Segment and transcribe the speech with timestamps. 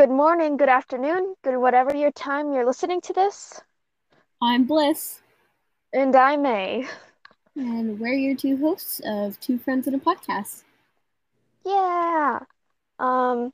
[0.00, 3.60] Good morning, good afternoon, good whatever your time you're listening to this.
[4.40, 5.20] I'm Bliss,
[5.92, 6.86] And I'm May.
[7.54, 10.62] and we're your two hosts of Two Friends in a Podcast.
[11.66, 12.38] Yeah.
[12.98, 13.52] Um,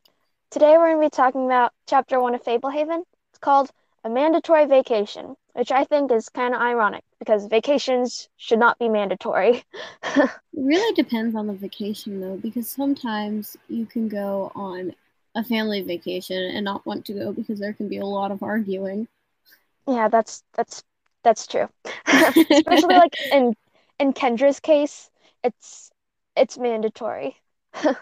[0.52, 3.02] today we're going to be talking about chapter one of Fablehaven.
[3.30, 3.68] It's called
[4.04, 8.88] A Mandatory Vacation, which I think is kind of ironic because vacations should not be
[8.88, 9.64] mandatory.
[10.14, 14.94] It really depends on the vacation, though, because sometimes you can go on
[15.36, 18.42] a family vacation and not want to go because there can be a lot of
[18.42, 19.08] arguing.
[19.88, 20.82] Yeah, that's that's
[21.22, 21.68] that's true.
[22.50, 23.54] Especially like in
[23.98, 25.10] in Kendra's case,
[25.44, 25.90] it's
[26.36, 27.36] it's mandatory.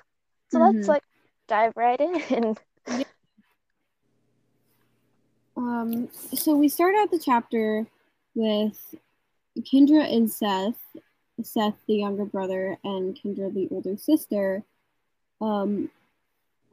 [0.50, 0.88] So let's Mhm.
[0.88, 1.02] like
[1.48, 2.56] dive right in.
[5.56, 7.86] Um, so we start out the chapter
[8.34, 8.94] with
[9.60, 10.80] Kendra and Seth,
[11.42, 14.64] Seth the younger brother and Kendra the older sister,
[15.40, 15.90] um,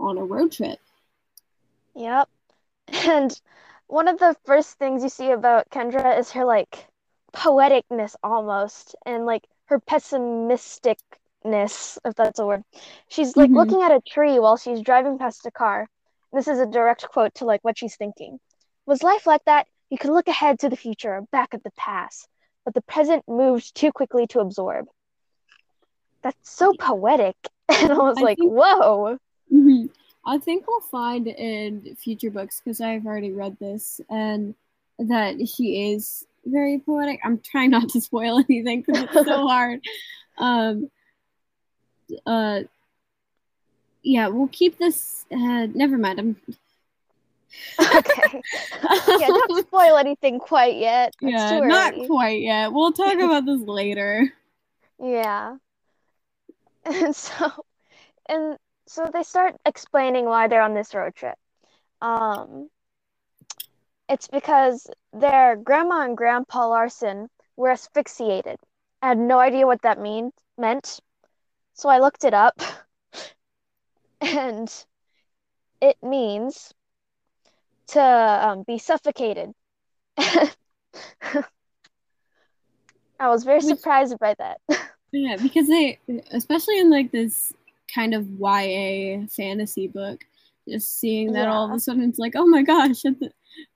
[0.01, 0.79] on a road trip.
[1.95, 2.29] Yep.
[3.07, 3.39] And
[3.87, 6.87] one of the first things you see about Kendra is her like
[7.33, 12.63] poeticness almost and like her pessimisticness, if that's a word.
[13.07, 13.53] She's like Mhm.
[13.53, 15.87] looking at a tree while she's driving past a car.
[16.33, 18.39] This is a direct quote to like what she's thinking.
[18.85, 19.67] Was life like that?
[19.89, 22.27] You could look ahead to the future or back at the past,
[22.65, 24.87] but the present moves too quickly to absorb.
[26.23, 27.35] That's so poetic.
[27.69, 29.17] And I was I like, think- whoa.
[29.49, 29.85] hmm
[30.25, 34.53] I think we'll find in future books because I've already read this and
[34.99, 37.19] that he is very poetic.
[37.23, 39.81] I'm trying not to spoil anything because it's so hard.
[40.37, 40.89] Um,
[42.25, 42.61] uh,
[44.03, 45.25] yeah, we'll keep this.
[45.31, 46.19] Uh, never mind.
[46.19, 46.35] I'm.
[47.79, 48.41] Okay.
[49.19, 51.13] Yeah, don't spoil anything quite yet.
[51.21, 52.71] It's yeah, not quite yet.
[52.71, 54.31] We'll talk about this later.
[54.99, 55.57] Yeah.
[56.85, 57.51] And so
[58.27, 58.57] and
[58.91, 61.37] so they start explaining why they're on this road trip.
[62.01, 62.69] Um
[64.09, 68.57] it's because their grandma and grandpa Larsen were asphyxiated.
[69.01, 70.99] I had no idea what that mean meant.
[71.73, 72.61] So I looked it up.
[74.23, 74.71] And
[75.81, 76.71] it means
[77.87, 79.51] to um, be suffocated.
[80.17, 80.53] I
[83.19, 84.61] was very surprised by that.
[85.13, 85.99] Yeah, because they,
[86.31, 87.53] especially in like this
[87.93, 90.23] kind of YA fantasy book,
[90.67, 93.03] just seeing that all of a sudden it's like, oh my gosh,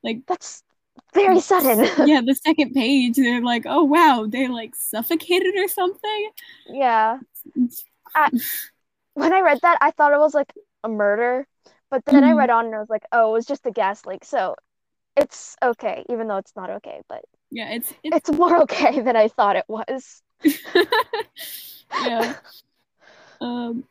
[0.03, 0.63] like That's
[1.13, 1.79] very sudden.
[2.07, 6.29] yeah, the second page, they're like, oh wow, they like suffocated or something.
[6.67, 7.19] Yeah.
[7.55, 7.83] It's-
[9.13, 10.51] When I read that, I thought it was like
[10.83, 11.47] a murder,
[11.89, 12.37] but then I Mhm.
[12.37, 14.25] read on and I was like, oh, it was just a gas leak.
[14.25, 14.55] So
[15.15, 19.15] it's okay, even though it's not okay, but yeah, it's it's it's more okay than
[19.15, 20.21] I thought it was.
[22.03, 22.33] yeah.
[23.39, 23.85] Um,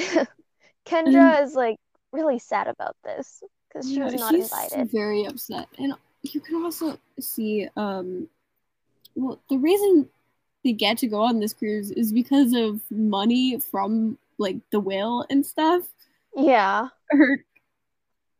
[0.86, 1.76] Kendra is like
[2.12, 4.90] really sad about this because she yeah, was not she's invited.
[4.90, 8.28] very upset, and you can also see, um,
[9.14, 10.08] well, the reason
[10.64, 15.24] they get to go on this cruise is because of money from like the whale
[15.30, 15.84] and stuff.
[16.36, 16.88] Yeah.
[17.10, 17.44] her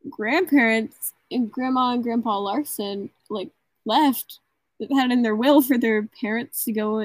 [0.09, 3.49] grandparents and grandma and grandpa Larsen like
[3.85, 4.39] left
[4.79, 6.99] that had in their will for their parents to go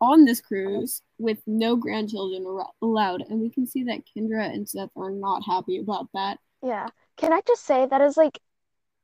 [0.00, 4.68] on this cruise with no grandchildren ar- allowed and we can see that Kendra and
[4.68, 6.38] Seth are not happy about that.
[6.62, 6.88] Yeah.
[7.16, 8.38] Can I just say that is like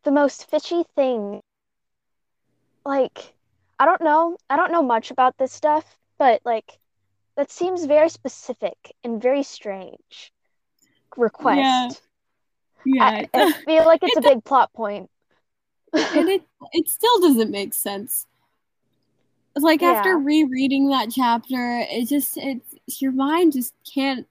[0.04, 1.40] the most fishy thing?
[2.84, 3.34] Like,
[3.78, 4.36] I don't know.
[4.48, 5.84] I don't know much about this stuff,
[6.18, 6.78] but like
[7.36, 10.32] that seems very specific and very strange
[11.16, 12.00] request.
[12.86, 15.10] Yeah, I, I feel like it's a It big plot point.
[15.92, 16.42] and it
[16.72, 18.26] it still doesn't make sense.
[19.56, 24.26] Like after rereading that chapter, it just it's your mind just can't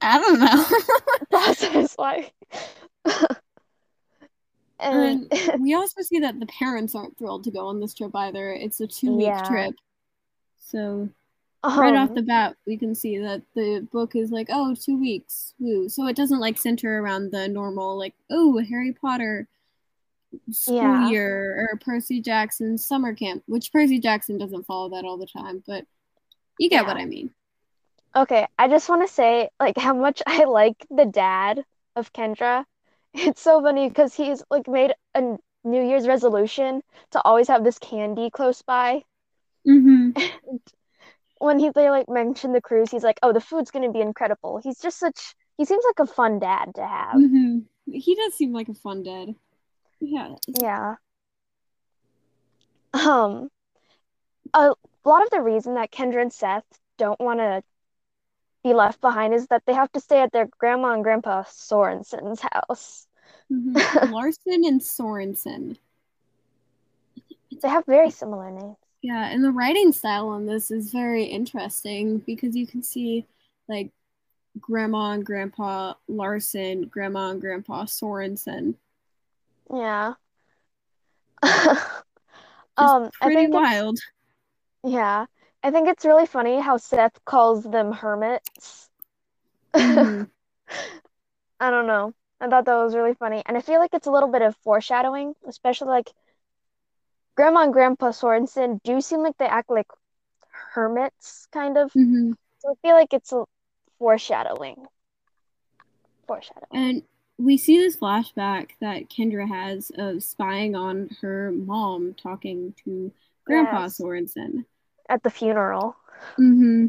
[0.00, 0.64] I don't know.
[1.30, 2.32] Process like
[4.80, 8.52] and we also see that the parents aren't thrilled to go on this trip either.
[8.52, 9.42] It's a two week Yeah.
[9.42, 9.74] trip.
[10.58, 11.08] So
[11.64, 14.98] right off um, the bat we can see that the book is like, oh, two
[14.98, 15.54] weeks.
[15.58, 15.88] Woo.
[15.88, 19.48] So it doesn't like center around the normal like, oh, Harry Potter
[20.50, 21.08] school Yeah.
[21.08, 25.62] year or Percy Jackson summer camp, which Percy Jackson doesn't follow that all the time,
[25.66, 25.84] but
[26.58, 27.30] you get what I mean.
[28.14, 31.64] Okay, I just want to say like how much I like the dad
[31.94, 32.64] of Kendra.
[33.18, 36.82] It's so funny because he's like made a New Year's resolution
[37.12, 39.02] to always have this candy close by.
[39.66, 40.10] Mm-hmm.
[41.38, 44.58] When he they like mentioned the cruise, he's like, "Oh, the food's gonna be incredible."
[44.62, 47.16] He's just such he seems like a fun dad to have.
[47.16, 47.58] Mm-hmm.
[47.92, 49.34] He does seem like a fun dad.
[50.00, 50.34] Yeah.
[50.60, 50.94] Yeah.
[52.92, 53.48] Um,
[54.54, 56.64] a lot of the reason that Kendra and Seth
[56.98, 57.62] don't want to
[58.64, 62.40] be left behind is that they have to stay at their grandma and grandpa Sorenson's
[62.40, 63.06] house.
[63.52, 64.12] Mm-hmm.
[64.12, 65.78] Larsen and Sorenson.
[67.62, 68.76] They have very similar names.
[69.02, 73.24] Yeah, and the writing style on this is very interesting because you can see
[73.68, 73.90] like
[74.58, 78.76] grandma and grandpa Larsen, grandma and grandpa Sorenson.
[79.72, 80.14] Yeah.
[82.76, 83.98] um, pretty wild.
[84.84, 85.26] Yeah.
[85.62, 88.88] I think it's really funny how Seth calls them hermits.
[89.74, 90.24] Mm-hmm.
[91.60, 92.14] I don't know.
[92.40, 93.42] I thought that was really funny.
[93.46, 96.12] And I feel like it's a little bit of foreshadowing, especially like
[97.34, 99.88] Grandma and Grandpa Sorenson do seem like they act like
[100.50, 101.92] hermits, kind of.
[101.92, 102.32] Mm-hmm.
[102.58, 103.44] So I feel like it's a
[103.98, 104.86] foreshadowing.
[106.26, 106.68] Foreshadowing.
[106.72, 107.02] And
[107.38, 113.12] we see this flashback that Kendra has of spying on her mom talking to
[113.44, 113.96] Grandpa yes.
[113.96, 114.64] Sorenson
[115.08, 115.96] at the funeral.
[116.38, 116.86] Mm-hmm.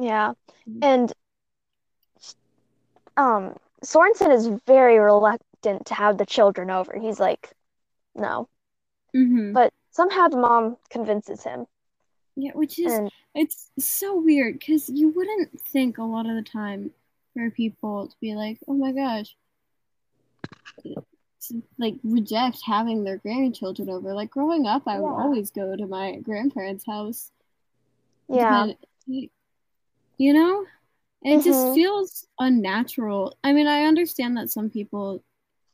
[0.00, 0.32] Yeah,
[0.80, 1.12] and
[3.16, 6.98] um, Sorenson is very reluctant to have the children over.
[6.98, 7.50] He's like,
[8.14, 8.48] no.
[9.14, 9.52] Mm-hmm.
[9.52, 11.66] But somehow the mom convinces him.
[12.36, 16.48] Yeah, which is and, it's so weird because you wouldn't think a lot of the
[16.48, 16.92] time
[17.34, 19.34] for people to be like, oh my gosh,
[21.78, 24.12] like reject having their grandchildren over.
[24.12, 25.00] Like growing up, I yeah.
[25.00, 27.30] would always go to my grandparents' house.
[28.28, 28.72] Yeah.
[29.06, 30.66] You know,
[31.22, 31.40] it mm-hmm.
[31.40, 33.36] just feels unnatural.
[33.42, 35.22] I mean, I understand that some people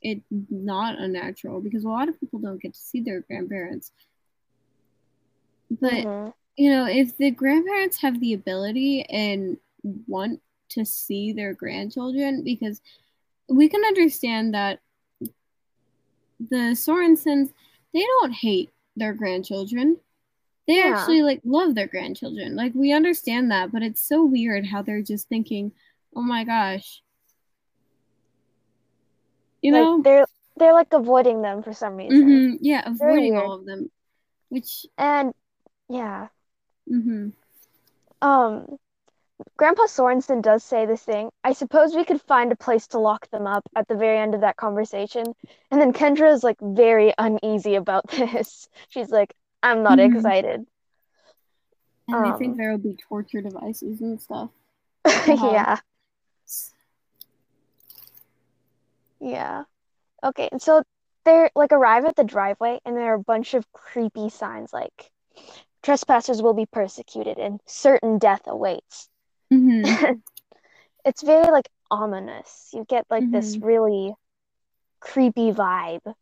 [0.02, 3.90] it's not unnatural because a lot of people don't get to see their grandparents.
[5.70, 6.30] But mm-hmm.
[6.56, 9.56] you know, if the grandparents have the ability and
[10.06, 12.80] want to see their grandchildren, because
[13.48, 14.80] we can understand that
[15.20, 17.52] the Sorensons
[17.92, 19.96] they don't hate their grandchildren.
[20.66, 20.94] They yeah.
[20.96, 22.56] actually like love their grandchildren.
[22.56, 25.72] Like we understand that, but it's so weird how they're just thinking,
[26.14, 27.02] "Oh my gosh."
[29.62, 30.26] You like, know, they're
[30.56, 32.22] they're like avoiding them for some reason.
[32.22, 32.56] Mm-hmm.
[32.60, 33.90] Yeah, avoiding all of them.
[34.48, 35.32] Which and
[35.88, 36.28] yeah.
[36.90, 37.32] Mhm.
[38.20, 38.78] Um
[39.56, 41.30] Grandpa Sorenson does say this thing.
[41.44, 44.34] I suppose we could find a place to lock them up at the very end
[44.34, 45.34] of that conversation.
[45.70, 48.68] And then Kendra is like very uneasy about this.
[48.88, 50.16] She's like, I'm not mm-hmm.
[50.16, 50.66] excited.
[52.08, 54.50] And um, I think there will be torture devices and stuff.
[55.26, 55.78] yeah.
[59.20, 59.64] Yeah.
[60.22, 60.82] Okay, and so
[61.24, 65.10] they're like arrive at the driveway and there are a bunch of creepy signs like
[65.82, 69.08] trespassers will be persecuted and certain death awaits.
[69.52, 70.12] Mm-hmm.
[71.04, 72.70] it's very like ominous.
[72.72, 73.32] You get like mm-hmm.
[73.32, 74.14] this really
[75.00, 76.14] creepy vibe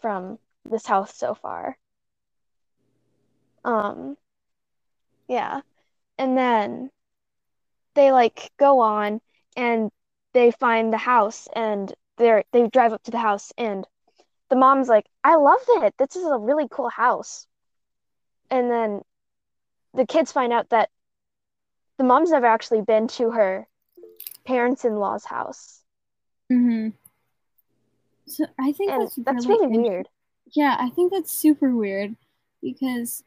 [0.00, 1.76] from this house so far.
[3.64, 4.16] Um
[5.28, 5.60] yeah.
[6.18, 6.90] And then
[7.94, 9.20] they like go on
[9.56, 9.90] and
[10.32, 13.86] they find the house and they're they drive up to the house and
[14.48, 15.94] the mom's like, I love it.
[15.98, 17.46] This is a really cool house.
[18.50, 19.02] And then
[19.94, 20.90] the kids find out that
[21.98, 23.66] the mom's never actually been to her
[24.46, 25.82] parents in law's house.
[26.52, 26.90] Mm-hmm.
[28.26, 30.08] So I think and that's, that's really, really weird.
[30.52, 32.14] Yeah, I think that's super weird
[32.62, 33.22] because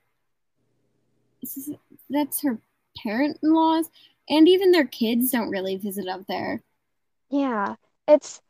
[2.09, 2.59] that's her
[2.97, 3.89] parent in laws,
[4.29, 6.61] and even their kids don't really visit up there.
[7.29, 7.75] Yeah,
[8.07, 8.41] it's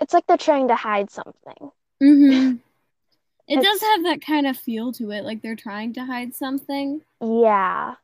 [0.00, 1.70] it's like they're trying to hide something.
[2.02, 2.56] Mm-hmm.
[3.46, 7.02] It does have that kind of feel to it, like they're trying to hide something.
[7.20, 7.96] Yeah.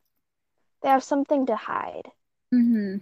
[0.82, 2.08] They have something to hide.
[2.54, 2.98] Mm-hmm.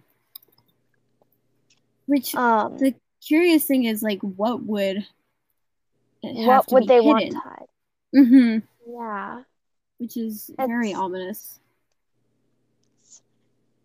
[2.07, 2.95] Which um the
[3.25, 5.07] curious thing is like what would
[6.23, 7.09] what would they hidden?
[7.09, 7.69] want to hide?
[8.15, 8.59] Mm-hmm.
[8.93, 9.43] Yeah.
[9.99, 11.61] Which is it's, very ominous.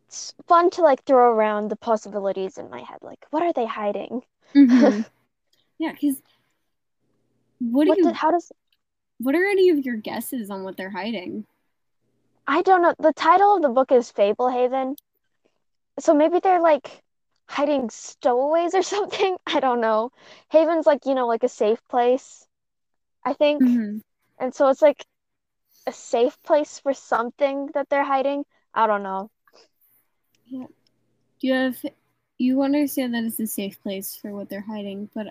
[0.08, 3.00] It's fun to like throw around the possibilities in my head.
[3.02, 4.22] Like, what are they hiding?
[4.54, 5.02] Mm-hmm.
[5.80, 6.22] yeah, because
[7.60, 8.14] what do what you?
[8.14, 8.52] How does?
[9.20, 11.46] What are any of your guesses on what they're hiding?
[12.48, 12.94] I don't know.
[13.00, 14.96] The title of the book is Fablehaven.
[16.00, 17.04] So maybe they're like
[17.48, 19.38] hiding stowaways or something.
[19.46, 20.12] I don't know.
[20.52, 22.46] Haven's like, you know, like a safe place,
[23.24, 23.64] I think.
[23.64, 23.98] Mm-hmm.
[24.40, 25.06] And so it's like
[25.88, 28.46] a safe place for something that they're hiding.
[28.74, 29.30] I don't know.
[30.46, 30.66] Yeah.
[31.40, 31.86] Do you have
[32.38, 35.28] you understand that it's a safe place for what they're hiding, but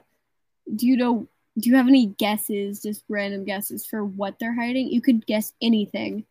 [0.74, 1.26] do you know
[1.58, 4.88] do you have any guesses, just random guesses for what they're hiding?
[4.88, 6.24] You could guess anything.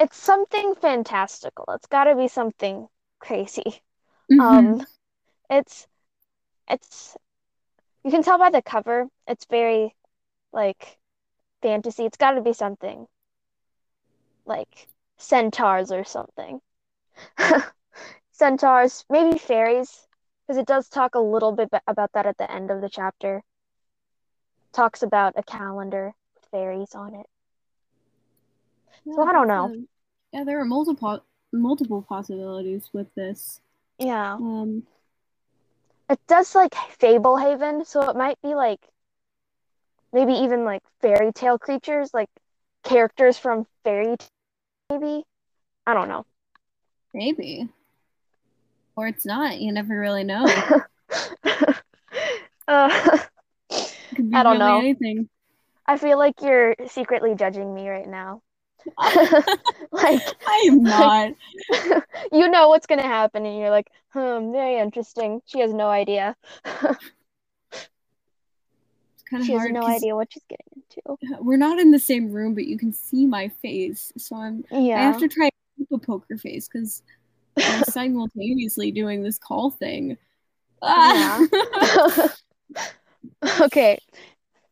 [0.00, 1.64] It's something fantastical.
[1.70, 2.88] It's got to be something
[3.20, 3.82] crazy.
[4.30, 4.42] Mm-hmm.
[4.42, 4.86] Um
[5.50, 5.86] it's
[6.68, 7.16] it's
[8.04, 9.08] you can tell by the cover.
[9.26, 9.94] It's very
[10.52, 10.98] like
[11.62, 12.04] fantasy.
[12.04, 13.06] It's got to be something
[14.46, 16.60] like centaurs or something.
[18.32, 20.06] centaurs, maybe fairies,
[20.46, 23.42] because it does talk a little bit about that at the end of the chapter.
[24.72, 27.26] Talks about a calendar with fairies on it.
[29.08, 29.74] Yeah, so I don't know.
[30.32, 33.60] yeah, there are multiple multiple possibilities with this.
[33.98, 34.34] Yeah.
[34.34, 34.82] Um,
[36.10, 38.80] it does like Fablehaven, so it might be like
[40.12, 42.28] maybe even like fairy tale creatures, like
[42.84, 44.28] characters from fairy tale,
[44.90, 45.24] maybe.
[45.86, 46.26] I don't know.
[47.14, 47.66] Maybe.
[48.94, 49.58] Or it's not.
[49.58, 50.44] You never really know.
[52.68, 53.18] uh,
[54.34, 54.80] I don't know.
[54.80, 55.30] Anything.
[55.86, 58.42] I feel like you're secretly judging me right now.
[59.92, 61.32] like I am not.
[61.70, 65.40] Like, you know what's gonna happen, and you're like, hmm, very interesting.
[65.46, 66.36] She has no idea.
[66.64, 66.96] kind
[69.32, 71.38] of she has no idea what she's getting into.
[71.42, 74.64] We're not in the same room, but you can see my face, so I'm.
[74.70, 74.98] Yeah.
[74.98, 75.48] I have to try
[75.92, 77.02] a poker face because
[77.56, 80.16] I'm simultaneously doing this call thing.
[80.82, 81.46] Yeah.
[83.60, 83.98] okay,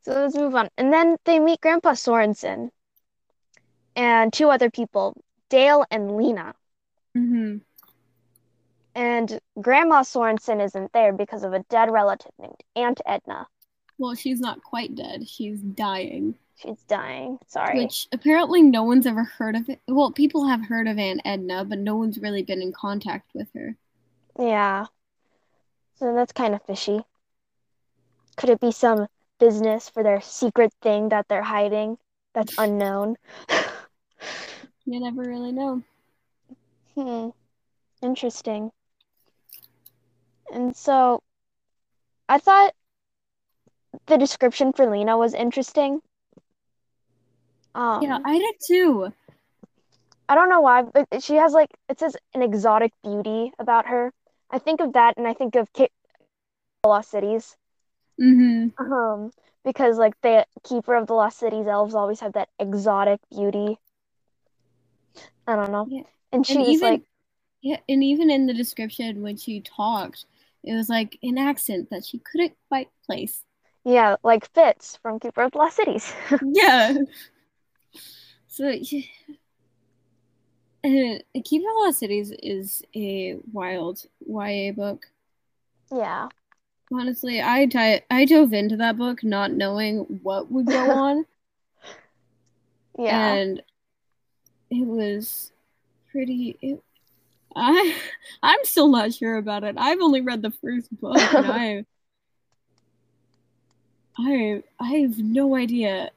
[0.02, 2.70] so let's move on, and then they meet Grandpa Sorenson
[3.96, 5.16] and two other people,
[5.48, 6.54] Dale and Lena.
[7.16, 7.56] Mm-hmm.
[8.94, 13.46] And Grandma Sorenson isn't there because of a dead relative named Aunt Edna.
[13.98, 15.28] Well, she's not quite dead.
[15.28, 16.34] She's dying.
[16.56, 17.38] She's dying.
[17.46, 17.78] Sorry.
[17.82, 19.80] Which apparently no one's ever heard of it.
[19.88, 23.48] Well, people have heard of Aunt Edna, but no one's really been in contact with
[23.54, 23.76] her.
[24.38, 24.86] Yeah.
[25.96, 27.00] So that's kind of fishy.
[28.36, 29.06] Could it be some
[29.38, 31.98] business for their secret thing that they're hiding
[32.34, 33.16] that's unknown?
[34.84, 35.82] You never really know.
[36.94, 37.30] Hmm.
[38.02, 38.70] Interesting.
[40.52, 41.22] And so
[42.28, 42.74] I thought
[44.06, 46.00] the description for Lena was interesting.
[47.74, 49.12] Um, yeah, I did too.
[50.28, 54.12] I don't know why, but she has like it says an exotic beauty about her.
[54.50, 55.90] I think of that, and I think of K-
[56.84, 57.56] Lost Cities.
[58.20, 58.92] Mm-hmm.
[58.92, 59.30] Um,
[59.64, 63.78] because like the keeper of the Lost Cities elves always have that exotic beauty.
[65.46, 65.86] I don't know.
[65.88, 66.02] Yeah.
[66.32, 67.02] And she and was even, like,
[67.62, 70.26] yeah, and even in the description when she talked,
[70.64, 73.42] it was like an accent that she couldn't quite place.
[73.84, 76.12] Yeah, like Fitz from Keeper of the Lost Cities.
[76.42, 76.94] yeah.
[78.48, 79.02] So, yeah.
[80.84, 85.06] Uh, Keeper of the Lost Cities is a wild YA book.
[85.92, 86.28] Yeah.
[86.92, 91.26] Honestly, I di- I dove into that book not knowing what would go on.
[92.98, 93.32] yeah.
[93.34, 93.62] And
[94.70, 95.52] it was
[96.10, 96.82] pretty it,
[97.54, 97.96] I
[98.42, 99.76] I'm still not sure about it.
[99.78, 101.84] I've only read the first book and I
[104.18, 106.10] I I have no idea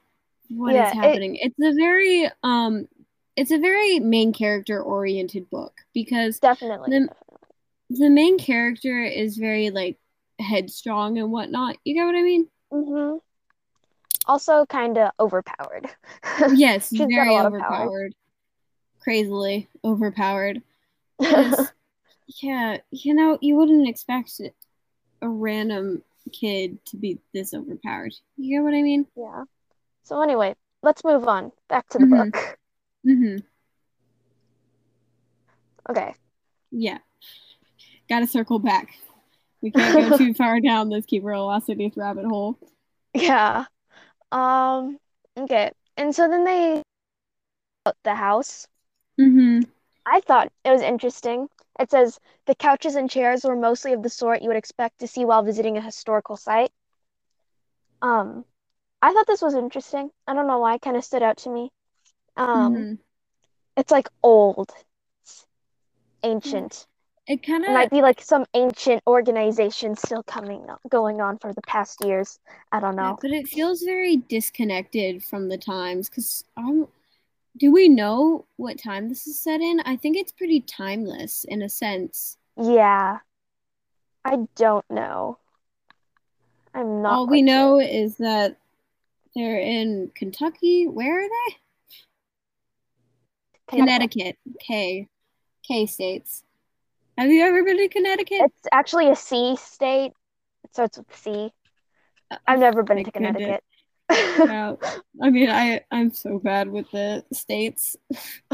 [0.48, 1.36] what yeah, is happening.
[1.36, 2.88] It, it's a very um
[3.36, 7.08] it's a very main character oriented book because definitely the,
[7.90, 9.98] the main character is very like
[10.38, 11.76] headstrong and whatnot.
[11.84, 12.48] You get what I mean?
[12.72, 13.18] Mm-hmm.
[14.26, 15.88] Also, kind of overpowered.
[16.54, 18.14] yes, very overpowered
[19.00, 20.62] crazily overpowered.
[21.20, 24.40] yeah, you know, you wouldn't expect
[25.22, 26.02] a random
[26.32, 28.14] kid to be this overpowered.
[28.36, 29.06] You get what I mean?
[29.16, 29.44] Yeah.
[30.02, 32.30] So anyway, let's move on back to the mm-hmm.
[32.30, 32.58] book.
[33.06, 33.36] Mm-hmm.
[35.90, 36.14] Okay.
[36.70, 36.98] Yeah.
[38.08, 38.94] Gotta circle back.
[39.62, 41.62] We can't go too far down this Keeper of
[41.96, 42.58] rabbit hole.
[43.14, 43.64] Yeah.
[44.32, 44.98] Um.
[45.36, 45.72] Okay.
[45.96, 46.82] And so then they
[48.04, 48.66] the house
[49.20, 49.60] Mm-hmm.
[50.06, 51.48] I thought it was interesting.
[51.78, 55.06] It says the couches and chairs were mostly of the sort you would expect to
[55.06, 56.72] see while visiting a historical site.
[58.02, 58.44] Um,
[59.02, 60.10] I thought this was interesting.
[60.26, 61.70] I don't know why it kind of stood out to me.
[62.36, 62.94] Um, mm-hmm.
[63.76, 64.70] it's like old,
[65.22, 65.46] it's
[66.22, 66.86] ancient.
[67.26, 71.62] It kind of might be like some ancient organization still coming going on for the
[71.62, 72.38] past years.
[72.72, 73.10] I don't know.
[73.10, 76.88] Yeah, but it feels very disconnected from the times because I'm
[77.56, 79.80] do we know what time this is set in?
[79.80, 82.36] I think it's pretty timeless in a sense.
[82.56, 83.18] Yeah.
[84.24, 85.38] I don't know.
[86.74, 87.12] I'm not.
[87.12, 88.56] All we know is that
[89.34, 90.86] they're in Kentucky.
[90.86, 91.56] Where are they?
[93.76, 94.36] Connecticut.
[94.60, 95.08] K.
[95.66, 96.44] K states.
[97.18, 98.40] Have you ever been to Connecticut?
[98.42, 100.12] It's actually a C state.
[100.64, 101.50] It starts with C.
[102.30, 103.64] Uh, I've never been to Connecticut
[104.10, 104.74] yeah.
[105.22, 107.96] I mean, I I'm so bad with the states.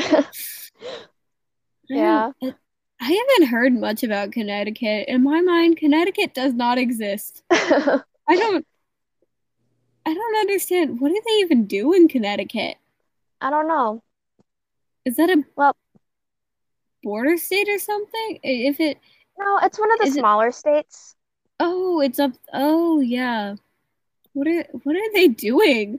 [1.88, 2.30] yeah.
[2.42, 2.54] I,
[3.00, 5.08] I haven't heard much about Connecticut.
[5.08, 7.42] In my mind, Connecticut does not exist.
[7.50, 8.66] I don't
[10.04, 11.00] I don't understand.
[11.00, 12.76] What do they even do in Connecticut?
[13.40, 14.02] I don't know.
[15.04, 15.76] Is that a well
[17.02, 18.38] border state or something?
[18.42, 18.98] If it
[19.38, 21.16] No, it's one of the Is it- smaller states.
[21.60, 23.56] oh, it's up oh yeah.
[24.36, 25.98] What are what are they doing?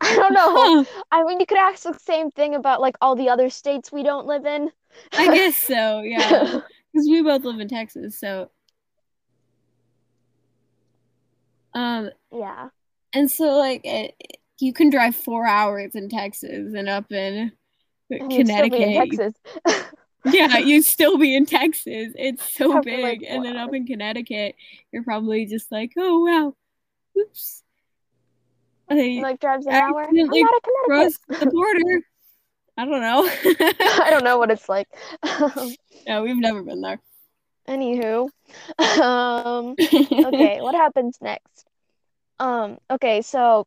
[0.00, 0.84] I don't know.
[1.12, 4.02] I mean, you could ask the same thing about like all the other states we
[4.02, 4.72] don't live in.
[5.16, 6.60] I guess so, yeah.
[6.92, 8.50] Because we both live in Texas, so
[11.74, 12.68] um Yeah.
[13.12, 14.14] and so like it,
[14.60, 17.52] you can drive four hours in Texas and up in
[18.10, 18.94] And be in Connecticut.
[18.94, 19.34] Texas.
[20.26, 22.14] Yeah, you'd still be in Texas.
[22.16, 23.28] It's so Probably, like, big.
[23.28, 24.54] And then up in Connecticut,
[24.90, 26.56] you're probably just like, oh wow.
[28.94, 30.04] I like drives an hour.
[30.04, 31.40] I'm not a Connecticut.
[31.40, 32.00] the border.
[32.76, 33.28] I don't know.
[34.04, 34.88] I don't know what it's like.
[36.06, 37.00] no, we've never been there.
[37.68, 38.28] Anywho,
[39.00, 41.66] um, okay, what happens next?
[42.38, 43.66] Um, okay, so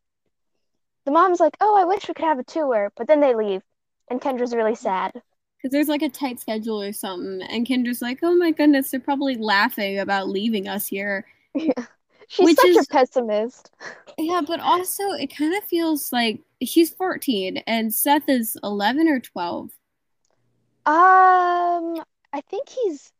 [1.05, 3.63] the mom's like, "Oh, I wish we could have a tour," but then they leave,
[4.09, 5.13] and Kendra's really sad.
[5.57, 7.41] Because there's like a tight schedule or something.
[7.49, 11.25] And Kendra's like, oh my goodness, they're probably laughing about leaving us here.
[12.27, 13.71] She's Which such is- a pessimist.
[14.17, 19.19] Yeah, but also it kind of feels like she's 14 and Seth is 11 or
[19.19, 19.69] 12.
[20.85, 22.01] Um,
[22.33, 23.11] I think he's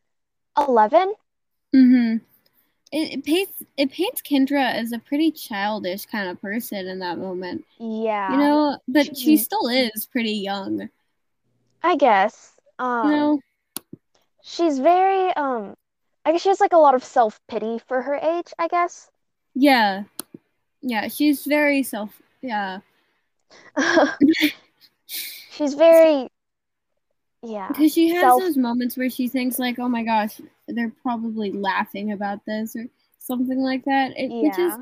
[0.58, 1.14] 11.
[1.76, 2.18] Mm-hmm.
[2.94, 7.18] It, it paints it paints Kendra as a pretty childish kind of person in that
[7.18, 8.80] moment, Yeah, you know.
[8.88, 9.40] But she Mhm.
[9.40, 10.90] still is pretty young,
[11.84, 12.54] I guess.
[12.80, 13.40] Um, know.
[14.42, 15.76] she's very um,
[16.28, 19.10] I guess she has like a lot of self-pity for her age, I guess.
[19.56, 20.04] Yeah,
[20.82, 21.08] yeah.
[21.08, 22.22] She's very self.
[22.42, 22.80] Yeah,
[25.52, 26.28] She's very,
[27.42, 30.92] yeah, because she has Self- those moments where she thinks like, "Oh my gosh, they're
[31.02, 32.88] probably laughing about this" or
[33.20, 34.12] something like that.
[34.18, 34.74] It, Which is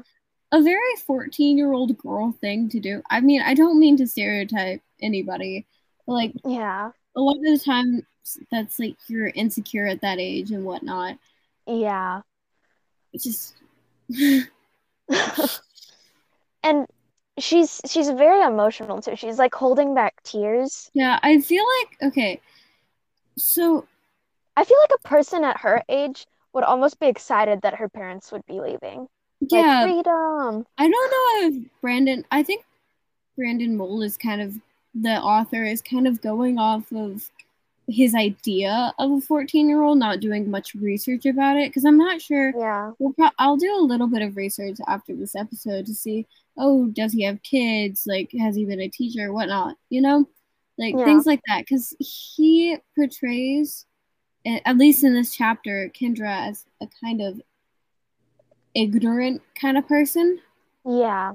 [0.52, 3.04] a very 14 year old girl thing to do.
[3.12, 5.68] I mean, I don't mean to stereotype anybody,
[6.08, 8.06] but like yeah, a lot of the time
[8.52, 11.20] that's like you're insecure at that age and whatnot.
[11.68, 12.22] Yeah.
[13.14, 13.56] It's just
[16.64, 16.88] And
[17.38, 19.16] she's she's very emotional too.
[19.16, 20.90] She's like holding back tears.
[20.94, 22.42] yeah, I feel like okay.
[23.38, 23.86] So
[24.58, 28.32] I feel like a person at her age would almost be excited that her parents
[28.32, 29.08] would be leaving.
[29.42, 30.66] Like yeah, freedom.
[30.78, 32.66] I don't know if Brandon I think
[33.38, 34.56] Brandon Mull is kind of
[34.96, 37.30] the author is kind of going off of
[37.88, 41.98] his idea of a 14 year old, not doing much research about it because I'm
[41.98, 42.92] not sure Yeah.
[43.00, 46.26] We'll pro- I'll do a little bit of research after this episode to see,
[46.58, 48.06] oh, does he have kids?
[48.08, 49.32] Like, has he been a teacher?
[49.32, 50.28] Whatnot, you know?
[50.78, 51.06] Like, Yeah.
[51.06, 51.60] things like that.
[51.60, 53.86] Because he portrays,
[54.46, 57.42] at least in this chapter, Kendra as a kind of
[58.74, 60.40] ignorant kind of person.
[60.86, 61.34] Yeah.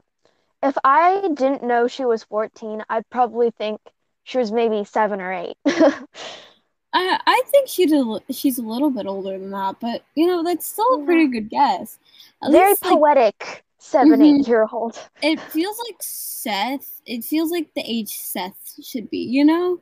[0.62, 3.80] If I didn't know she was 14, I'd probably think
[4.24, 5.56] she was maybe seven or eight.
[5.66, 10.42] I, I think she's a, she's a little bit older than that, but, you know,
[10.42, 11.98] that's still a pretty good guess.
[12.42, 14.40] At Very least, like, poetic seven, Mhm.
[14.40, 14.98] eight year old.
[15.22, 19.80] it feels like Seth, it feels like the age Seth should be, you know?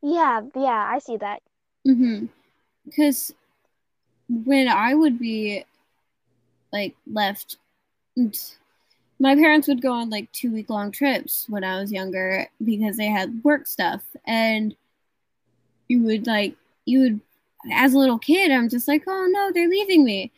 [0.00, 1.42] Yeah, yeah, I see that.
[1.88, 2.26] Mm-hmm.
[2.84, 3.34] Because
[4.28, 5.64] when I would be
[6.72, 7.56] like left,
[9.18, 12.96] my parents would go on like two week long trips when I was younger because
[12.96, 14.02] they had work stuff.
[14.26, 14.74] And
[15.88, 17.20] you would like, you would,
[17.72, 20.32] as a little kid, I'm just like, oh no, they're leaving me.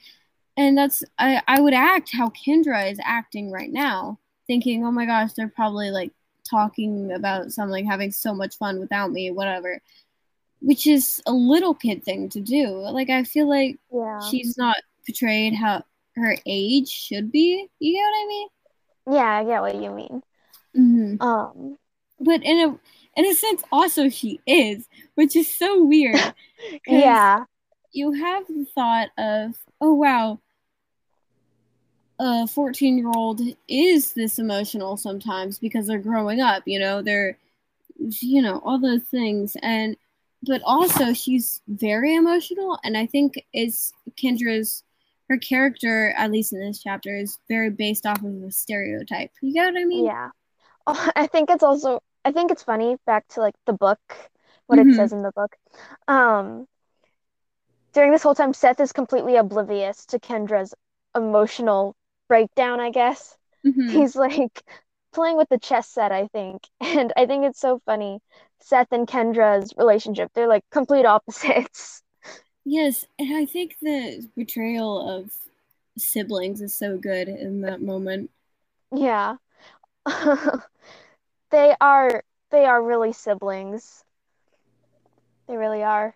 [0.56, 5.06] And that's, I, I would act how Kendra is acting right now, thinking, oh my
[5.06, 6.12] gosh, they're probably like
[6.48, 9.80] talking about something, having so much fun without me, whatever
[10.60, 12.68] which is a little kid thing to do.
[12.68, 14.20] Like I feel like Yeah.
[14.30, 15.84] she's not portrayed how
[16.16, 17.68] her age should be.
[17.78, 18.48] You get what I mean?
[19.10, 20.22] Yeah, I get what you mean.
[20.76, 21.22] Mm-hmm.
[21.22, 21.78] Um,
[22.20, 26.20] But in a in a sense, also she is, which is so weird.
[26.86, 27.44] yeah,
[27.92, 30.40] you have the thought of, oh wow,
[32.18, 36.62] a fourteen year old is this emotional sometimes because they're growing up.
[36.66, 37.38] You know, they're
[37.98, 39.96] you know all those things and
[40.42, 44.82] but also she's very emotional and i think it's kendra's
[45.28, 49.52] her character at least in this chapter is very based off of a stereotype you
[49.52, 50.30] get what i mean yeah.
[50.88, 54.00] Oh, I think it's also, I think it's funny back to like the book,
[54.66, 54.94] what it Mhm.
[54.94, 55.56] says in the book.
[56.08, 56.68] Um,
[57.92, 60.74] during this whole time, Seth is completely oblivious to Kendra's
[61.16, 61.96] emotional
[62.28, 63.36] breakdown, I guess.
[63.64, 63.90] Mhm.
[63.90, 64.62] He's like
[65.12, 66.62] playing with the chess set, I think.
[66.80, 68.20] And I think it's so funny.
[68.60, 72.02] Seth and Kendra's relationship, they're like complete opposites.
[72.66, 75.30] Yes and i think the betrayal of
[75.96, 78.30] siblings is so good in that moment
[78.92, 79.36] Yeah.
[81.50, 84.04] They are they are really siblings.
[85.48, 86.14] They really are.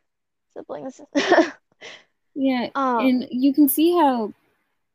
[0.55, 1.01] siblings.
[2.35, 4.33] Yeah, um, and you can see how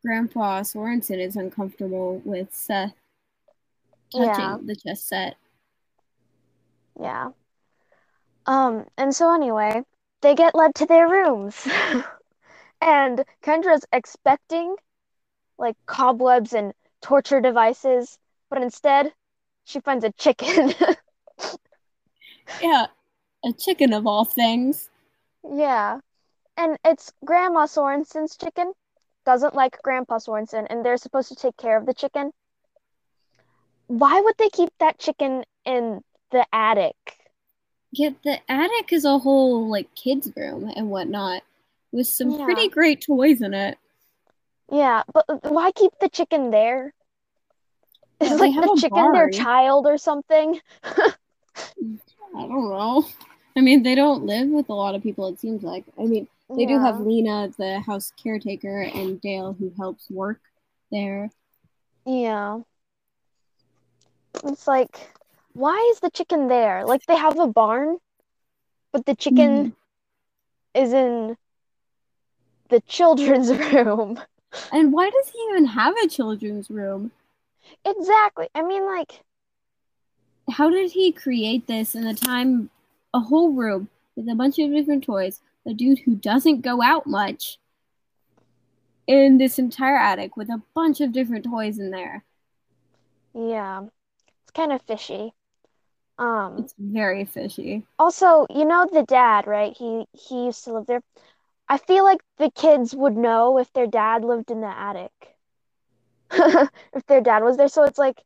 [0.03, 2.93] Grandpa Sorenson is uncomfortable with Seth
[4.11, 5.35] touching yeah, the chess set.
[6.99, 7.31] yeah.
[8.45, 9.83] Um, and so anyway,
[10.21, 11.67] they get led to their rooms.
[12.81, 14.75] And Kendra's expecting
[15.57, 18.17] like cobwebs and torture devices,
[18.49, 19.13] but instead
[19.63, 20.73] she finds a chicken.
[22.61, 22.87] Yeah,
[23.45, 24.89] a chicken of all things.
[25.51, 25.99] yeah.
[26.57, 28.73] And it's Grandma Sorenson's chicken.
[29.25, 32.31] Doesn't like Grandpa Sorenson, and they're supposed to take care of the chicken.
[33.87, 36.95] Why would they keep that chicken in the attic?
[37.97, 41.43] Yet the attic is a whole like kids' room and whatnot,
[41.93, 42.43] with some Yeah.
[42.43, 43.77] pretty great toys in it.
[44.69, 46.93] Yeah, but why keep the chicken there?
[48.19, 50.59] Is Yeah, they like the chicken their child or something?
[50.83, 51.13] I
[52.33, 53.05] don't know.
[53.55, 55.27] I mean, they don't live with a lot of people.
[55.29, 55.85] It seems like.
[55.97, 60.41] I mean, they do have Lena, the house caretaker, and Dale, who helps work
[60.91, 61.29] there.
[62.05, 62.59] Yeah.
[64.43, 64.99] It's like,
[65.55, 66.85] why is the chicken there?
[66.85, 67.97] Like they have a barn,
[68.91, 69.69] but the chicken hmm.
[70.73, 71.37] is in
[72.67, 74.19] the children's room.
[74.73, 77.11] And why does he even have a children's room?
[77.85, 78.49] Exactly.
[78.53, 79.21] I mean, like,
[80.51, 82.69] How did he create this in the time?
[83.13, 83.87] A whole room
[84.17, 85.39] with a bunch of different toys.
[85.65, 87.59] A dude who doesn't go out much.
[89.07, 92.25] In this entire attic with a bunch of different toys in there.
[93.33, 93.83] yeah,
[94.43, 95.33] it's kind of fishy.
[96.17, 97.85] Um, It's very fishy.
[97.99, 99.75] also, you know the dad, right?
[99.75, 101.01] He he used to live there.
[101.69, 105.37] I feel like the kids would know if their dad lived in the attic.
[106.93, 107.67] If their dad was there.
[107.67, 108.23] So it's like,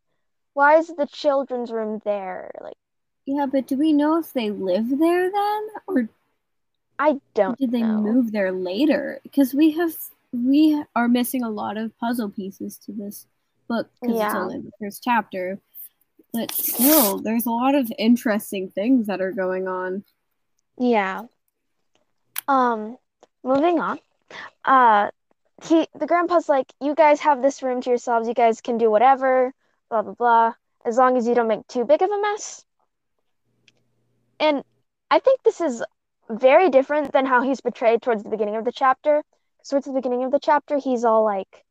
[0.53, 2.51] why is the children's room there?
[2.61, 2.77] Like,
[3.25, 5.67] Yeah, but do we know if they live there then?
[5.87, 6.09] Or
[6.99, 7.83] I don't did they know.
[7.83, 9.19] move there later?
[9.23, 9.93] Because we have
[10.31, 13.27] we are missing a lot of puzzle pieces to this
[13.67, 15.59] book because it's only the first chapter.
[16.33, 20.03] But still, there's a lot of interesting things that are going on.
[20.77, 21.23] Yeah.
[22.47, 22.97] Um,
[23.43, 23.99] moving on.
[24.63, 25.09] Uh,
[25.67, 28.27] he the grandpa's like, you guys have this room to yourselves.
[28.27, 29.53] You guys can do whatever,
[29.89, 30.53] blah blah blah,
[30.85, 32.63] as long as you don't make too big of a mess.
[34.39, 34.63] And
[35.11, 35.83] I think this is
[36.29, 39.23] very different than how he's portrayed towards the beginning of the chapter.
[39.67, 41.65] Towards the beginning of the chapter, he's all like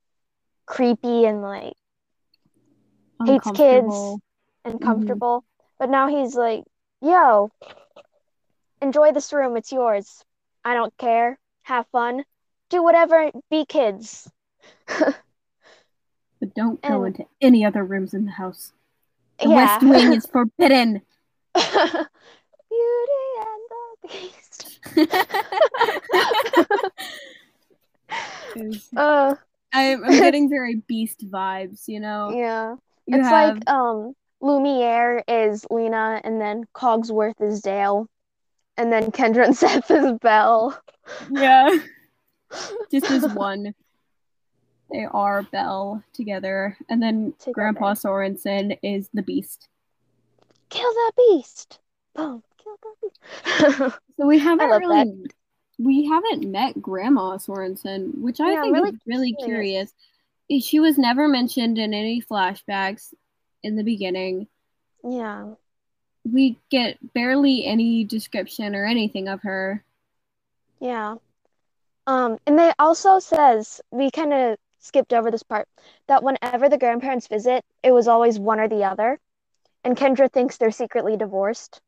[0.67, 1.75] creepy and like
[3.25, 4.17] Hates kids.
[4.73, 4.75] Uncomfortable.
[4.75, 4.85] and Mhm.
[4.85, 5.45] comfortable.
[5.79, 6.65] But now he's like,
[7.01, 7.51] yo,
[8.83, 9.57] enjoy this room.
[9.57, 10.25] It's yours.
[10.65, 11.39] I don't care.
[11.63, 12.25] Have fun.
[12.71, 13.31] Do whatever.
[13.51, 14.31] Be kids.
[16.41, 18.73] But don't go And- into any other rooms in the house.
[19.41, 19.57] The yeah.
[19.57, 21.03] West Wing is forbidden.
[21.55, 22.09] Beauty
[23.41, 24.79] and the Beast.
[28.97, 29.35] Uh,
[29.73, 32.31] I'm, I'm getting very beast vibes, you know?
[32.31, 32.77] yeah.
[33.07, 38.09] You it's have like um Lumiere is Lena and then Cogsworth is Dale.
[38.77, 40.81] And then Kendra and Seth is Belle.
[41.31, 41.77] Yeah.
[42.91, 43.75] Just as one.
[44.91, 46.77] They are Belle together.
[46.89, 47.53] And then Together.
[47.53, 49.69] Grandpa Sorenson is the beast.
[50.71, 51.79] Kill that beast.
[52.15, 52.43] Boom.
[52.63, 53.99] Kill that beast.
[54.19, 55.29] So we haven't really that.
[55.79, 59.93] we haven't met Grandma Sorenson, which I Yeah, think really is really curious.
[60.49, 60.67] curious.
[60.67, 63.15] She was never mentioned in any flashbacks
[63.63, 64.47] in the beginning.
[65.05, 65.55] yeah.
[66.31, 69.83] We get barely any description or anything of her.
[70.79, 71.17] Yeah.
[72.07, 75.69] Um, and they also says we kind of skipped over this part
[76.07, 79.19] that whenever the grandparents visit, it was always one or the other.
[79.85, 81.81] And Kendra thinks they're secretly divorced.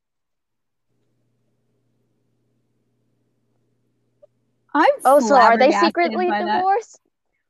[4.72, 7.00] I'm Oh, so are they secretly divorced?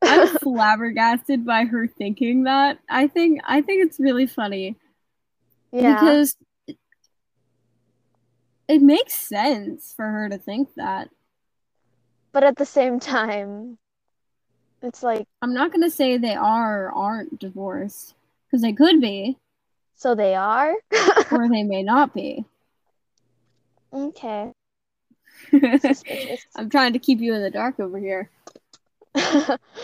[0.02, 2.78] I'm flabbergasted by her thinking that.
[2.88, 4.76] I think I think it's really funny
[5.72, 5.94] Yeah.
[5.94, 6.36] because
[6.66, 6.78] it,
[8.68, 11.10] it makes sense for her to think that.
[12.32, 13.78] But at the same time,
[14.82, 18.14] it's like, I'm not gonna say they are or aren't divorced
[18.46, 19.36] because they could be
[20.00, 20.72] so they are?
[21.30, 22.46] or they may not be.
[23.92, 24.50] Okay.
[26.56, 28.30] I'm trying to keep you in the dark over here.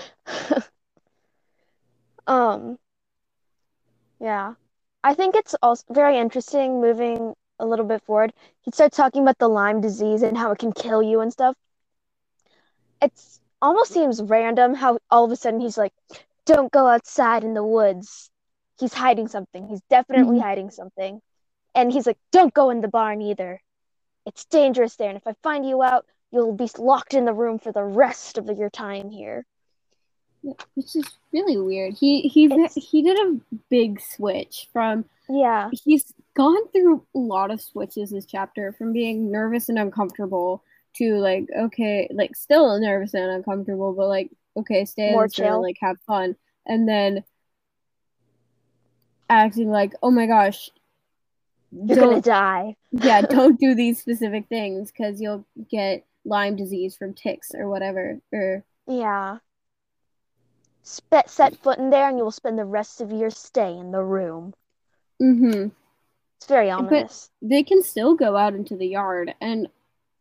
[2.27, 2.79] Um,
[4.21, 4.55] yeah.
[5.03, 8.33] I think it's also very interesting moving a little bit forward.
[8.63, 11.57] He starts talking about the Lyme disease and how it can kill you and stuff.
[13.01, 15.93] It's almost seems random how all of a sudden he's like,
[16.45, 18.31] "Don't go outside in the woods."
[18.79, 19.67] He's hiding something.
[19.69, 20.41] He's definitely Mhm.
[20.41, 21.23] hiding something.
[21.75, 23.63] And he's like, "Don't go in the barn either.
[24.27, 27.59] It's dangerous there, and if I find you out, you'll be locked in the room
[27.59, 29.45] for the rest of your time here.
[30.43, 31.95] Which is really weird.
[31.95, 35.71] He he It's- he did a big switch from Yeah.
[35.85, 40.63] he's gone through a lot of switches this chapter from being nervous and uncomfortable
[40.99, 45.61] to like okay like still nervous and uncomfortable but like okay stay More chill.
[45.63, 47.25] like have fun and then
[49.29, 50.71] acting like oh my gosh
[51.73, 52.77] You're gonna die.
[52.93, 58.21] yeah don't do these specific things because you'll get lyme disease from ticks or whatever
[58.33, 59.39] or Yeah.
[60.83, 63.91] Spe- set foot in there and you will spend the rest of your stay in
[63.93, 64.55] the room.
[65.23, 65.69] mm-hmm
[66.37, 67.31] It's very But- ominous.
[67.41, 69.69] they can still go out into the yard and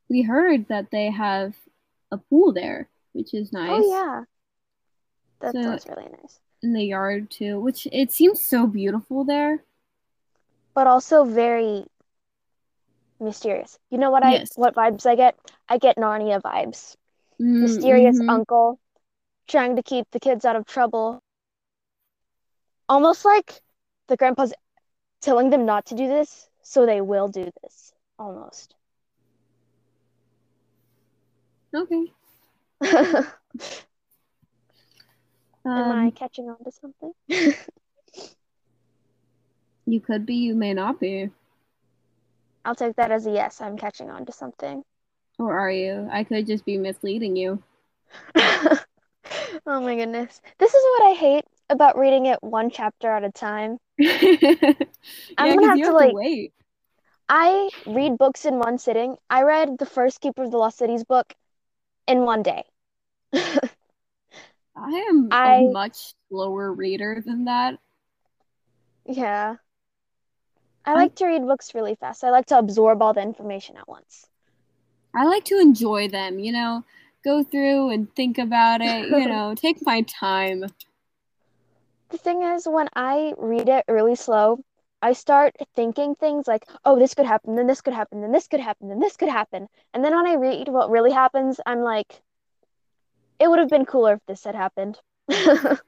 [0.10, 1.56] we heard that they have
[2.12, 4.24] a pool there which is nice Oh yeah.
[5.42, 6.40] That So- sounds really nice.
[6.62, 9.64] in the yard too which it seems so beautiful there
[10.74, 11.86] But also very
[13.20, 13.80] mysterious.
[13.90, 14.56] You know what I Yes.
[14.56, 15.36] what vibes I get?
[15.70, 16.96] I get Narnia vibes.
[17.40, 18.28] Mm, Mysterious mhm.
[18.28, 18.80] uncle
[19.48, 21.22] trying to keep the kids out of trouble.
[22.90, 23.62] Almost like
[24.08, 24.54] the grandpa's
[25.22, 27.94] telling them not to do this, so they will do this.
[28.18, 28.76] Almost.
[31.74, 32.12] okay
[35.76, 37.14] Am um, I catching on to something?
[39.86, 41.32] you could be you may not be
[42.66, 43.62] I'll take that as a yes.
[43.62, 44.84] I'm catching on to something.
[45.38, 47.62] or are you i could just be misleading you
[48.36, 50.42] oh my goodness.
[50.60, 53.78] This is what I hate about reading it one chapter at a time.
[53.98, 54.14] yeah
[55.38, 56.54] I'm gonna have to, have like- to wait
[57.28, 59.18] I read books in one sitting.
[59.30, 61.34] I read the first Keeper of the Lost Cities book
[62.08, 62.64] in one day.
[63.34, 63.60] i
[65.10, 67.80] am I- a much slower reader than that
[69.06, 69.56] Yeah.
[70.86, 70.96] I mm.
[70.96, 72.24] like to read books really fast.
[72.24, 74.28] I like to absorb all the information at once.
[75.16, 76.84] i like to enjoy them you know
[77.24, 80.66] go through and think about it you know take my time
[82.10, 84.64] The thing is, when I read it really slow,
[85.02, 88.48] I start thinking things like, oh, this could happen, then this could happen, then this
[88.48, 89.68] could happen, then this could happen.
[89.94, 92.22] And then when I read what really happens, I'm like,
[93.40, 95.00] it would have been cooler if this had happened.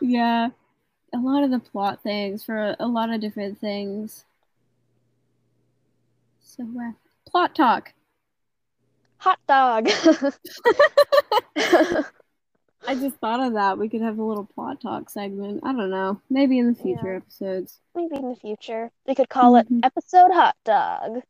[0.00, 0.50] Yeah,
[1.14, 4.24] a lot of the plot things for a, a lot of different things.
[6.42, 6.92] So, uh,
[7.26, 7.92] plot talk.
[9.18, 9.88] Hot dog.
[11.56, 13.78] I just thought of that.
[13.78, 15.60] We could have a little plot talk segment.
[15.62, 16.20] I don't know.
[16.28, 17.16] Maybe in the future Yeah.
[17.18, 17.78] episodes.
[17.94, 18.90] Maybe in the future.
[19.06, 19.80] We could call it Mhm.
[19.84, 21.22] episode hot dog.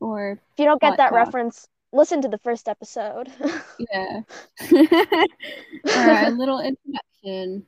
[0.00, 1.16] Or, If you don't get that dog.
[1.16, 3.30] reference, listen to the first episode.
[3.92, 4.22] yeah.
[4.72, 7.66] or a little introduction.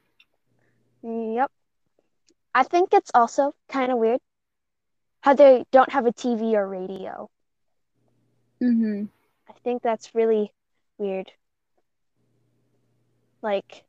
[1.02, 1.50] Yep.
[2.54, 4.20] I think it's also kind of weird
[5.20, 7.30] how they don't have a TV or radio.
[8.62, 9.04] Mm-hmm.
[9.48, 10.52] I think that's really
[10.98, 11.30] weird.
[13.42, 13.84] Like,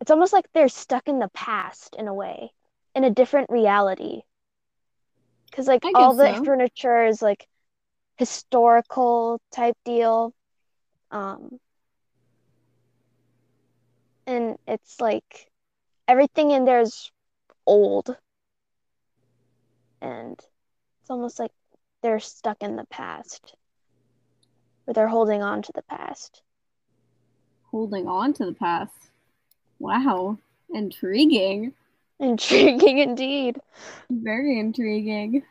[0.00, 2.52] it's almost like they're stuck in the past in a way,
[2.94, 4.22] in a different reality.
[5.50, 6.44] Because, like, all the so.
[6.44, 7.46] furniture is like
[8.16, 10.34] historical type deal.
[11.10, 11.58] Um,
[14.26, 15.50] and it's like
[16.08, 17.12] everything in there is
[17.66, 18.16] old.
[20.00, 20.32] And
[21.00, 21.52] it's almost like
[22.02, 23.54] they're stuck in the past,
[24.86, 26.42] or they're holding on to the past.
[27.70, 29.10] Holding on to the past.
[29.78, 30.38] Wow.
[30.70, 31.74] Intriguing.
[32.20, 33.60] Intriguing indeed.
[34.10, 35.42] Very intriguing.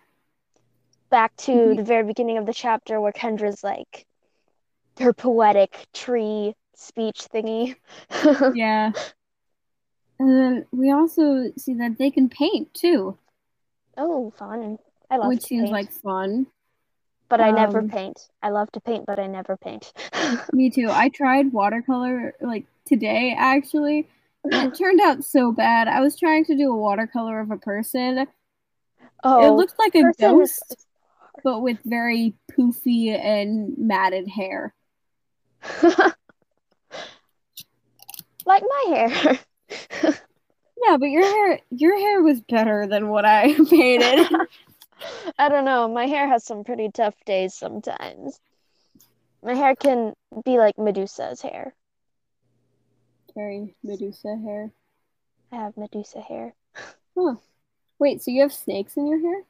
[1.09, 1.75] Back to Mhm.
[1.75, 4.05] the very beginning of the chapter where Kendra's like
[4.99, 7.75] her poetic tree speech thingy.
[8.53, 8.91] Yeah.
[10.19, 13.17] And we also see that they can paint too,
[13.97, 14.77] Oh, fun.
[15.09, 16.47] I love which seems paint, like fun.
[17.29, 18.19] but I never um, paint.
[18.43, 19.91] I love to paint, but I never paint.
[20.53, 20.89] Me too.
[20.91, 24.07] I tried watercolor like today actually.
[24.45, 25.87] It turned out so bad.
[25.87, 28.27] I was trying to do a watercolor of a person.
[29.23, 30.85] Oh, it looked like a person is- ghost,
[31.43, 34.73] but with very poofy and matted hair.
[38.45, 39.39] like my hair.
[40.79, 44.27] Yeah, but your hair your hair was better than what I painted.
[45.37, 45.87] I don't know.
[45.87, 48.39] My hair has some pretty tough days sometimes.
[49.43, 50.13] My hair can
[50.45, 51.73] be like Medusa's hair.
[53.35, 54.71] very Medusa hair.
[55.51, 56.53] I have Medusa hair.
[57.17, 57.35] Huh.
[57.99, 59.41] Wait, so you have snakes in your hair?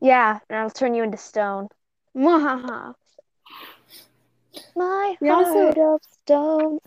[0.00, 1.68] Yeah, and I'll turn you into stone.
[2.16, 2.94] Mwahaha.
[4.74, 6.78] My We also- heart of stone.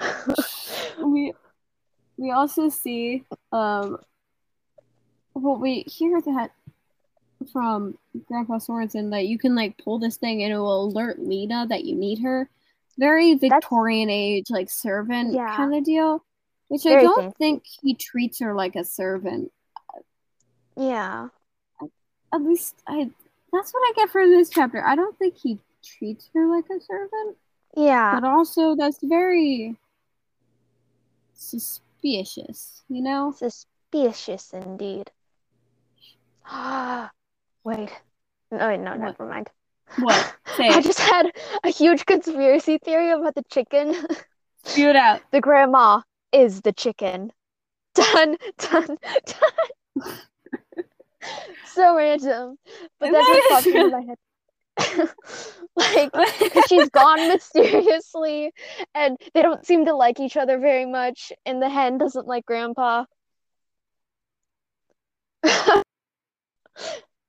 [1.04, 1.32] we
[2.16, 3.98] we also see um
[5.34, 6.52] well we hear that
[7.50, 11.66] from Grandpa Sorenson that you can like pull this thing and it will alert Lena
[11.68, 12.48] that you need her.
[12.98, 15.56] Very Victorian That's, age, like servant yeah.
[15.56, 16.24] kind of deal.
[16.68, 17.36] Which Very I don't fancy.
[17.38, 19.50] think he treats her like a servant.
[20.76, 21.28] Yeah.
[22.32, 23.10] At least I
[23.52, 24.84] that's what I get from this chapter.
[24.84, 27.36] I don't think he treats her like a servant.
[27.76, 28.20] Yeah.
[28.20, 29.76] But also that's very
[31.42, 33.32] suspicious, you know?
[33.36, 35.10] Suspicious indeed.
[36.46, 37.10] Ah,
[37.64, 37.90] Wait.
[38.50, 39.00] No, wait, no, what?
[39.00, 39.50] never mind.
[39.98, 40.34] What?
[40.56, 41.30] Say I just had
[41.64, 43.94] a huge conspiracy theory about the chicken.
[44.64, 45.20] Spew it out.
[45.30, 46.02] The grandma
[46.32, 47.32] is the chicken.
[47.94, 50.16] Done, done, done.
[51.66, 52.56] so random.
[52.98, 54.16] But that just popped into my head.
[55.76, 56.10] like
[56.68, 58.52] she's gone mysteriously
[58.94, 62.44] and they don't seem to like each other very much and the hen doesn't like
[62.46, 63.04] grandpa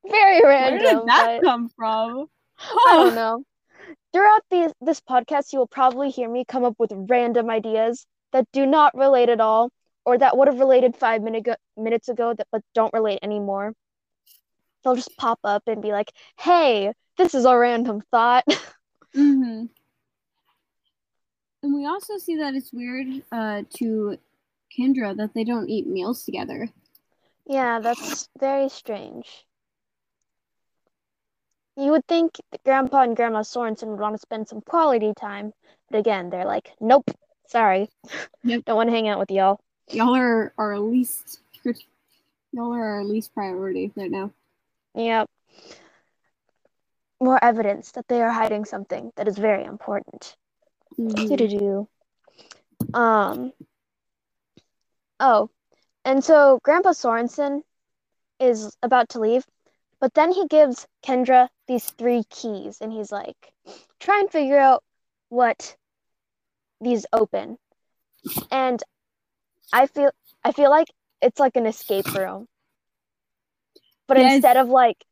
[0.10, 0.82] very random.
[0.82, 2.28] Where did that come from?
[2.60, 3.44] I don't know.
[4.14, 8.46] Throughout these, this podcast, you will probably hear me come up with random ideas that
[8.54, 9.72] do not relate at all,
[10.06, 13.74] or that would have related five minute go- minutes ago, that but don't relate anymore.
[14.84, 18.46] They'll just pop up and be like, "Hey, this is a random thought."
[19.16, 19.66] mm-hmm.
[21.64, 24.18] And we also see that it's weird uh, to
[24.78, 26.68] Kendra that they don't eat meals together.
[27.46, 29.46] Yeah, that's very strange.
[31.76, 35.54] You would think Grandpa and Grandma Sorenson would want to spend some quality time,
[35.90, 37.10] but again, they're like, nope,
[37.48, 37.90] sorry,
[38.44, 38.64] yep.
[38.66, 39.60] don't want to hang out with y'all.
[39.90, 41.40] Y'all are our least,
[42.52, 44.32] y'all are our least priority right now.
[44.96, 45.30] Yep.
[47.20, 50.36] More evidence that they are hiding something that is very important.
[51.00, 51.84] Mm-hmm.
[52.94, 53.54] Um.
[55.20, 55.50] Oh,
[56.06, 57.64] and so Grandpa Sorenson
[58.40, 59.46] is about to leave,
[60.00, 63.54] but then he gives Kendra these three keys and he's like,
[64.00, 64.84] try and figure out
[65.30, 65.78] what
[66.82, 67.58] these open.
[68.52, 68.84] And
[69.72, 70.12] I feel
[70.44, 70.88] I feel like
[71.22, 72.48] it's like an escape room.
[74.08, 74.36] But yes.
[74.36, 75.04] instead of like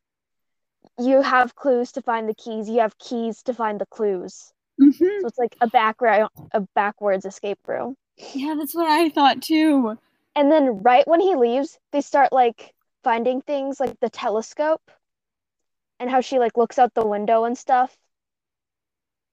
[1.00, 4.54] you have clues to find the keys, you have keys to find the clues.
[4.80, 5.22] Mm-hmm.
[5.22, 7.96] So it's like a background a backwards escape room.
[8.34, 9.98] Yeah, that's what I thought too.
[10.36, 12.74] And then right when he leaves, they start like
[13.04, 14.92] finding things like the telescope
[16.00, 17.96] and how she like looks out the window and stuff.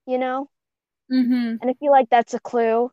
[0.05, 0.49] You know?
[1.11, 1.55] Mm-hmm.
[1.61, 2.91] And I feel like that's a clue.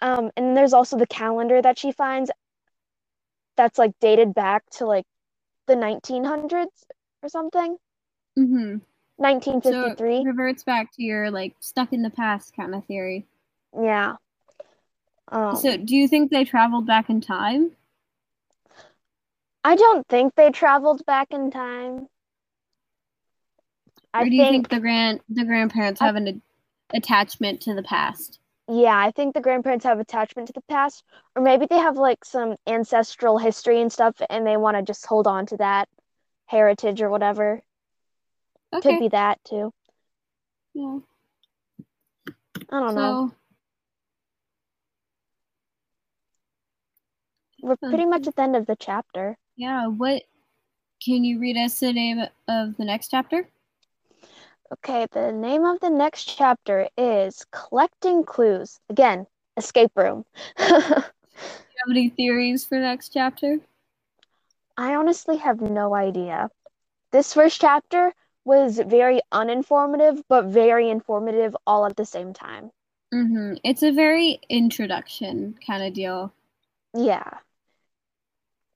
[0.00, 2.30] Um, and there's also the calendar that she finds
[3.56, 5.04] that's like dated back to like
[5.70, 6.66] the 1900s
[7.22, 7.76] or something.
[8.36, 8.78] Mm-hmm.
[9.16, 10.18] 1953.
[10.18, 13.26] So reverts back to your like stuck in the past kind of theory.
[13.78, 14.16] Yeah.
[15.28, 17.70] Um, so, do you think they traveled back in time?
[19.62, 22.08] I don't think they traveled back in time.
[24.12, 26.42] I or do you think, think the grand the grandparents I, have an
[26.92, 28.39] attachment to the past?
[28.72, 31.02] Yeah, I think the grandparents have attachment to the past,
[31.34, 35.04] or maybe they have like some ancestral history and stuff, and they want to just
[35.06, 35.88] hold on to that
[36.46, 37.62] heritage or whatever.
[38.72, 38.90] Okay.
[38.90, 39.72] Could be that too.
[40.72, 40.98] Yeah.
[42.70, 43.32] I don't so, know.
[47.62, 49.36] We're pretty much at the end of the chapter.
[49.56, 50.22] Yeah, what
[51.04, 53.48] can you read us the name of the next chapter?
[54.72, 58.78] Okay, the name of the next chapter is Collecting Clues.
[58.88, 60.24] Again, escape room.
[60.56, 63.58] Do you have any theories for next chapter?
[64.76, 66.50] I honestly have no idea.
[67.10, 68.12] This first chapter
[68.44, 72.70] was very uninformative, but very informative all at the same time.
[73.12, 73.54] Mm-hmm.
[73.64, 76.32] It's a very introduction kind of deal.
[76.94, 77.38] Yeah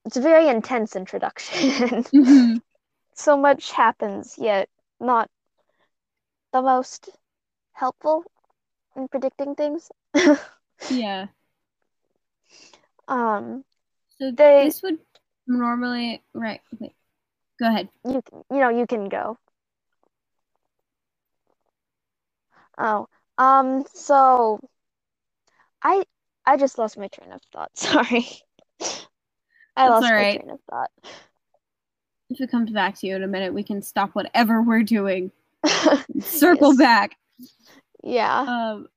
[0.05, 2.03] it's a very intense introduction.
[2.13, 2.57] Mm-hmm.
[3.15, 5.29] so much happens, yet not
[6.55, 7.09] the most
[7.73, 8.23] helpful
[8.95, 9.91] in predicting things.
[10.89, 11.27] yeah.
[13.07, 13.63] Um.
[14.17, 14.97] So they, this would
[15.45, 16.59] normally right.
[16.73, 16.91] Okay,
[17.59, 17.87] go ahead.
[18.03, 19.37] You you know you can go.
[22.79, 23.05] Oh.
[23.37, 23.85] Um.
[23.93, 24.59] So.
[25.83, 26.03] I
[26.47, 27.69] I just lost my train of thought.
[27.77, 28.25] Sorry.
[29.77, 30.89] I lost my train of thought.
[32.31, 35.31] If it comes back to you in a minute, we can stop whatever we're doing.
[36.21, 36.77] circle yes.
[36.77, 37.17] back.
[38.03, 38.39] Yeah.
[38.41, 38.87] Um,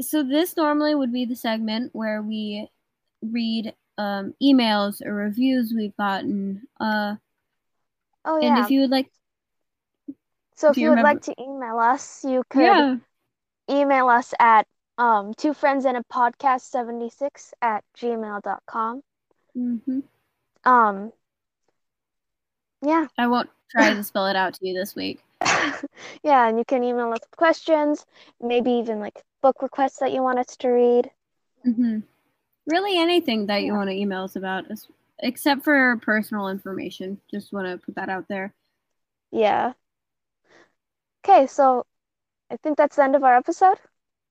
[0.00, 2.68] so this normally would be the segment where we
[3.22, 6.62] read um, emails or reviews we've gotten.
[6.78, 7.16] Uh,
[8.24, 8.56] oh yeah.
[8.56, 9.10] And if you would like,
[10.54, 12.96] so if you, you would like to email us, you could yeah.
[13.70, 14.66] email us at
[14.98, 19.02] um two friends and a podcast 76 at gmail.com.
[19.56, 20.00] Mm-hmm
[20.66, 21.12] um
[22.82, 23.06] Yeah.
[23.16, 25.20] I won't try to spell it out to you this week.
[26.22, 28.04] yeah, and you can email us questions,
[28.40, 31.10] maybe even like book requests that you want us to read.
[31.66, 32.00] Mm-hmm.
[32.66, 34.64] Really, anything that you want to email us about,
[35.20, 37.20] except for personal information.
[37.30, 38.54] Just want to put that out there.
[39.30, 39.72] Yeah.
[41.24, 41.84] Okay, so
[42.50, 43.78] I think that's the end of our episode.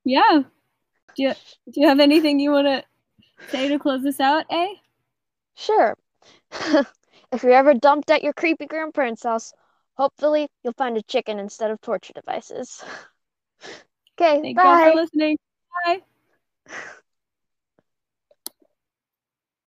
[0.03, 0.43] Yeah.
[1.15, 1.33] Do you,
[1.71, 2.83] do you have anything you want to
[3.49, 4.73] say to close this out, eh?
[5.55, 5.95] Sure.
[7.31, 9.53] if you're ever dumped at your creepy grandparents' house,
[9.97, 12.83] hopefully you'll find a chicken instead of torture devices.
[14.19, 14.63] okay, Thank bye.
[14.63, 15.37] you for listening.
[15.85, 16.01] Bye.